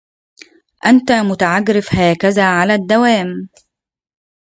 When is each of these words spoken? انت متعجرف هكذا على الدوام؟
انت 0.85 1.11
متعجرف 1.11 1.89
هكذا 1.91 2.45
على 2.49 2.73
الدوام؟ 2.75 3.49